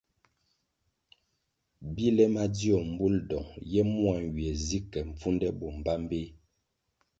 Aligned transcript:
Bile 1.95 2.23
madzio 2.35 2.77
mbul 2.89 3.15
dong 3.29 3.49
ye 3.71 3.81
mua 3.93 4.15
nywie 4.25 4.51
zi 4.65 4.79
ke 4.91 4.99
mpfunde 5.09 5.47
bo 5.57 5.65
mbpambeh. 5.77 6.29